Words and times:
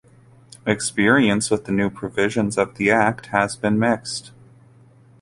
Experience 0.65 1.51
with 1.51 1.65
the 1.65 1.71
new 1.71 1.87
provisions 1.87 2.57
of 2.57 2.73
the 2.77 2.89
Act 2.89 3.27
has 3.27 3.55
been 3.55 3.77
mixed. 3.77 4.31